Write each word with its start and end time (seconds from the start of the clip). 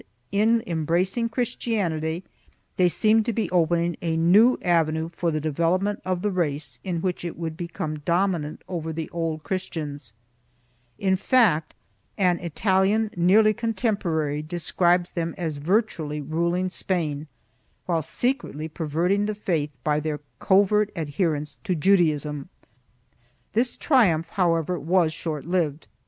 Ill] 0.31 0.39
VICISSITUDES 0.39 0.65
121 0.65 0.81
embracing 0.81 1.29
Christianity, 1.29 2.23
they 2.77 2.87
seemed 2.87 3.23
to 3.23 3.31
be 3.33 3.51
opening 3.51 3.95
a 4.01 4.17
new 4.17 4.57
avenue 4.63 5.07
for 5.09 5.29
the 5.29 5.39
development 5.39 6.01
of 6.03 6.23
the 6.23 6.31
race 6.31 6.79
in 6.83 7.01
which 7.03 7.23
it 7.23 7.37
would 7.37 7.55
become 7.55 7.99
domi 7.99 8.39
nant 8.39 8.63
over 8.67 8.91
the 8.91 9.11
Old 9.11 9.43
Christians; 9.43 10.13
in 10.97 11.15
fact, 11.15 11.75
an 12.17 12.39
Italian 12.39 13.11
nearly 13.15 13.53
contem 13.53 13.95
porary 13.95 14.41
describes 14.47 15.11
them 15.11 15.35
as 15.37 15.57
virtually 15.57 16.19
ruling 16.19 16.69
Spain, 16.71 17.27
while 17.85 18.01
secretly 18.01 18.67
perverting 18.67 19.27
the 19.27 19.35
faith 19.35 19.69
by 19.83 19.99
their 19.99 20.19
covert 20.39 20.91
adherance 20.95 21.59
to 21.63 21.75
Judaism.1 21.75 22.47
This 23.53 23.75
triumph 23.75 24.29
however 24.29 24.79
was 24.79 25.13
short 25.13 25.45
lived. 25.45 25.85